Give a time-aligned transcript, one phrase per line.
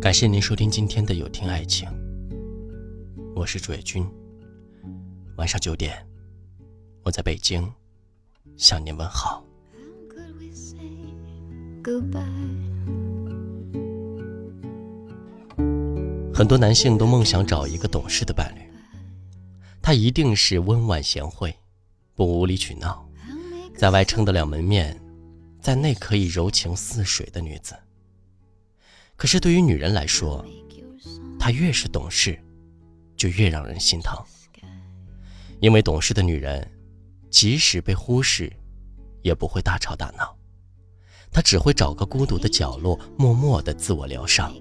[0.00, 1.88] 感谢您收听今天的有听爱情，
[3.34, 4.08] 我是主页君。
[5.36, 6.06] 晚上九点，
[7.02, 7.68] 我在北京
[8.56, 9.44] 向您问好。
[16.32, 18.60] 很多男性都梦想找一个懂事的伴侣，
[19.82, 21.52] 他一定是温婉贤惠，
[22.14, 23.04] 不无理取闹，
[23.76, 24.96] 在外撑得了门面，
[25.60, 27.74] 在内可以柔情似水的女子。
[29.18, 30.46] 可是对于女人来说，
[31.40, 32.38] 她越是懂事，
[33.16, 34.16] 就越让人心疼。
[35.58, 36.70] 因为懂事的女人，
[37.28, 38.50] 即使被忽视，
[39.22, 40.38] 也不会大吵大闹，
[41.32, 44.54] 她只会找个孤独的角落，默默的自我疗伤。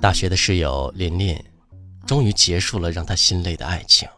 [0.00, 1.36] 大学的室友琳琳，
[2.06, 4.08] 终于结束了让她心累的爱情。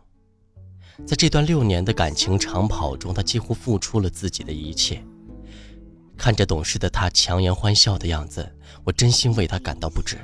[1.07, 5.03] 在这段六年的感情长跑中，她几乎付出了自己的一切。
[6.17, 8.49] 看着懂事的她强颜欢笑的样子，
[8.85, 10.17] 我真心为她感到不值。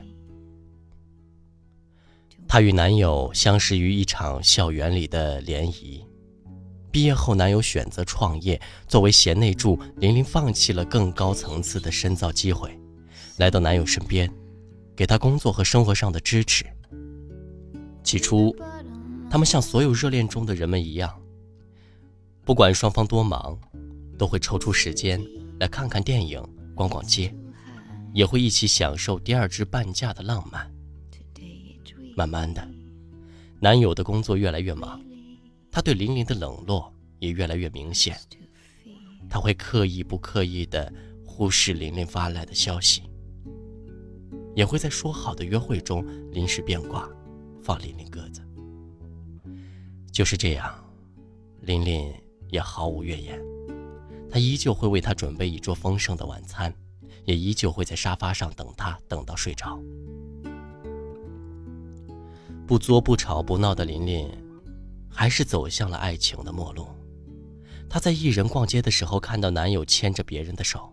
[2.47, 6.05] 她与男友相识于一场校园里的联谊，
[6.91, 12.79] 毕业后男友选择创业，作为贤内助，琳琳放弃了更高层次的深造机会，
[13.39, 14.31] 来到男友身边。
[14.97, 16.67] 给他工作和生活上的支持。
[18.05, 18.55] 起初，
[19.31, 21.23] 他们像所有热恋中的人们一样，
[22.45, 23.57] 不管双方多忙，
[24.19, 25.25] 都会抽出时间
[25.61, 26.43] 来看看电影、
[26.75, 27.33] 逛逛街，
[28.13, 30.69] 也会一起享受第二支半价的浪漫。
[32.17, 32.69] 慢慢的，
[33.61, 35.01] 男友的工作越来越忙，
[35.71, 38.19] 他对玲玲的冷落也越来越明显。
[39.29, 40.93] 他会刻意不刻意的
[41.25, 43.05] 忽视玲玲发来的消息。
[44.57, 47.09] 也会在说好的约会中临时变卦，
[47.63, 48.43] 放琳琳鸽子。
[50.13, 50.75] 就是这样，
[51.61, 52.13] 琳琳
[52.49, 53.41] 也毫无怨言。
[54.31, 56.75] 他依旧会为他准备一桌丰盛的晚餐，
[57.25, 59.81] 也依旧会在沙发上等他，等到睡着。
[62.67, 64.31] 不作不吵不闹的琳琳，
[65.09, 66.89] 还是走向了爱情的末路。
[67.89, 70.93] 她在一人逛街的时候，看到男友牵着别人的手。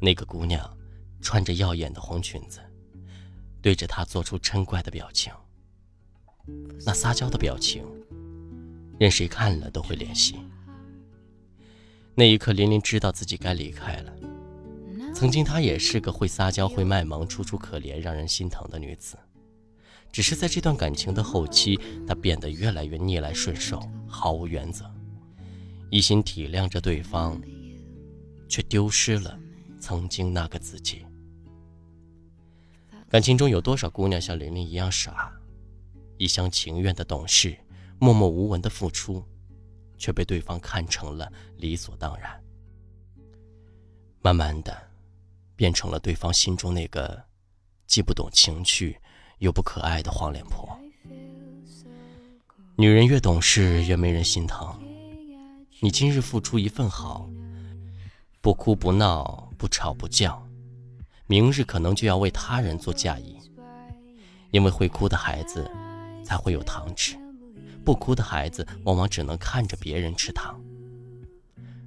[0.00, 0.74] 那个姑娘。
[1.20, 2.60] 穿着耀眼的红裙子，
[3.60, 5.32] 对着他做出嗔怪的表情。
[6.86, 7.84] 那撒娇的表情，
[8.98, 10.36] 任谁看了都会怜惜。
[12.14, 14.12] 那一刻，琳琳知道自己该离开了。
[15.14, 19.16] 曾经，她也是个会撒娇、会卖萌、楚楚可怜、让人心疼的女子。
[20.10, 24.84] 只是在这段感情的后期，她变得越来越逆来顺受，毫无原则，
[25.90, 27.40] 一心体谅着对方，
[28.48, 29.38] 却丢失了
[29.78, 31.04] 曾经那个自己。
[33.08, 35.32] 感情中有多少姑娘像玲玲一样傻，
[36.16, 37.56] 一厢情愿的懂事，
[37.98, 39.24] 默默无闻的付出，
[39.96, 42.42] 却被对方看成了理所当然。
[44.20, 44.76] 慢慢的，
[45.56, 47.22] 变成了对方心中那个
[47.86, 49.00] 既不懂情趣
[49.38, 50.68] 又不可爱的黄脸婆。
[52.76, 54.78] 女人越懂事，越没人心疼。
[55.80, 57.28] 你今日付出一份好，
[58.40, 60.40] 不哭不闹，不吵不叫。
[61.26, 63.36] 明日可能就要为他人做嫁衣，
[64.50, 65.70] 因为会哭的孩子
[66.24, 67.16] 才会有糖吃，
[67.88, 70.60] 不哭的孩子往往只能看着别人吃糖。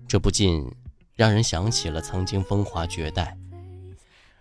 [0.08, 0.68] 这不禁
[1.14, 3.38] 让人想起了曾经风华绝代，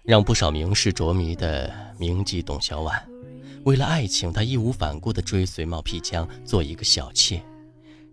[0.02, 2.98] 让不少名士着迷的名妓董小宛。
[3.64, 7.42] 为了爱情，她义无反顾地追随冒辟疆做一个小妾，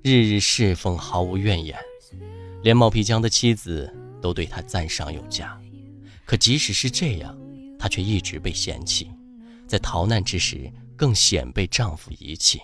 [0.03, 1.79] 日日侍奉，毫无怨言，
[2.63, 3.89] 连冒辟疆的妻子
[4.21, 5.57] 都对她赞赏有加。
[6.25, 7.33] 可即使是这样，
[7.79, 9.09] 她却一直被嫌弃，
[9.65, 12.59] 在逃难之时更显被丈夫遗弃。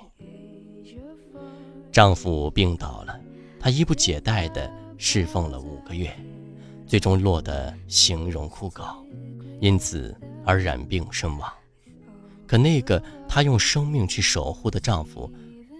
[1.93, 3.19] 丈夫病倒了，
[3.59, 4.67] 她衣不解带地
[4.97, 6.11] 侍奉了五个月，
[6.87, 8.95] 最终落得形容枯槁，
[9.61, 11.53] 因此而染病身亡。
[12.47, 15.31] 可那个她用生命去守护的丈夫，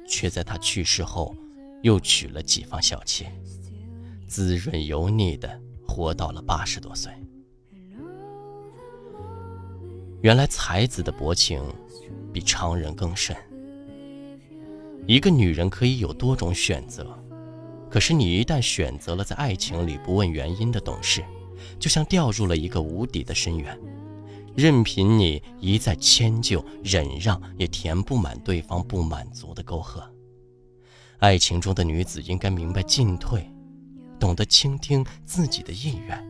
[0.08, 1.36] 却在她去世后
[1.82, 3.26] 又娶了几房小妾，
[4.28, 7.12] 滋润油腻地活到了八十多岁。
[10.22, 11.60] 原来才子的薄情
[12.32, 13.36] 比常人更甚。
[15.06, 17.18] 一个女人可以有多种选择，
[17.90, 21.24] 可是你一旦选择了在爱情里不问原因的懂事，
[21.78, 23.78] 就像掉入了一个无底的深渊，
[24.56, 30.10] 任凭你一再迁就忍让，也填不满对方不满足的沟壑。
[31.20, 33.46] 爱情中的女子应该明白进退，
[34.20, 36.24] 懂得倾听自己的意愿，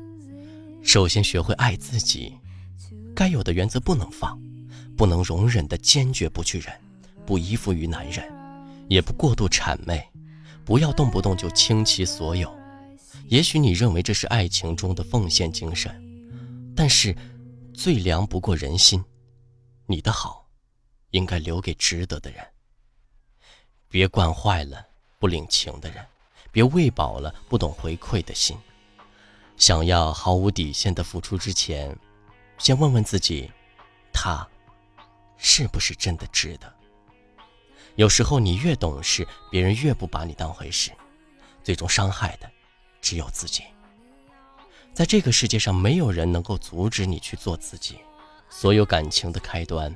[0.83, 2.33] 首先学会爱自己。
[3.15, 4.41] 该有的原则不能放，
[4.97, 6.73] 不能容忍的坚决不去忍，
[7.25, 8.23] 不依附于男人，
[8.89, 10.07] 也不过度谄媚，
[10.65, 12.53] 不要动不动就倾其所有，
[13.27, 15.93] 也许你认为这是爱情中的奉献精神，
[16.75, 17.15] 但是
[17.73, 19.03] 最凉不过人心。
[19.85, 20.47] 你的好，
[21.11, 22.45] 应该留给值得的人。
[23.89, 24.87] 别惯坏了
[25.19, 26.05] 不领情的人，
[26.51, 28.57] 别喂饱了不懂回馈的心。
[29.57, 31.95] 想要毫无底线的付出之前，
[32.57, 33.51] 先问问自己，
[34.11, 34.47] 他
[35.37, 36.73] 是不是真的值得？
[37.95, 40.91] 有时候你越懂事，别人越不把你当回事，
[41.63, 42.49] 最终伤害的
[43.01, 43.63] 只有自己。
[44.93, 47.99] 在这个世界上，没有人能够阻止你去做自己。
[48.49, 49.95] 所有感情的开端，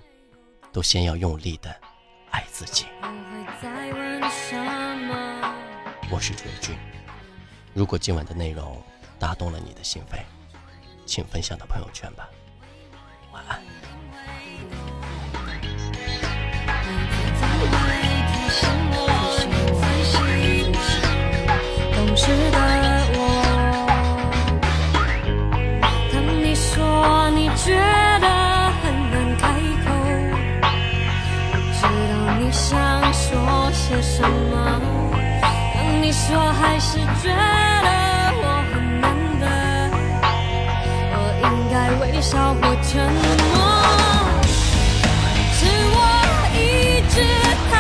[0.72, 1.76] 都先要用力的
[2.32, 2.86] 爱自己。
[6.10, 6.76] 我是追君，
[7.74, 8.82] 如果今晚的内容
[9.18, 10.20] 打动了你的心扉，
[11.06, 12.30] 请分享到朋友圈吧。
[13.32, 13.62] 晚安。
[36.07, 37.89] 你说还是觉得
[38.39, 39.06] 我很难
[39.42, 39.45] 得，
[41.12, 43.12] 我应该微笑或沉
[43.51, 43.56] 默。
[45.51, 45.59] 是
[45.92, 45.98] 我
[46.56, 47.15] 一直
[47.69, 47.75] 太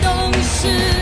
[0.00, 0.08] 懂
[0.42, 0.95] 事。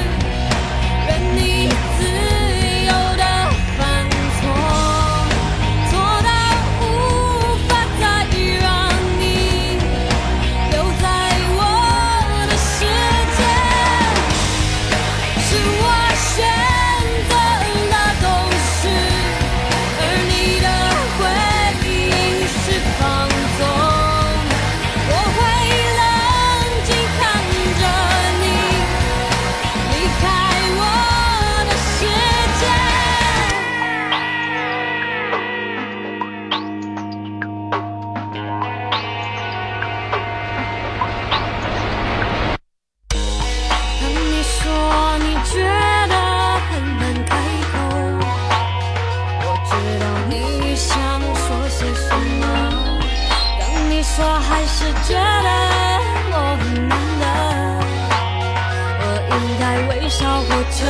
[60.04, 60.86] 微笑或沉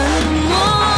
[0.48, 0.93] 默。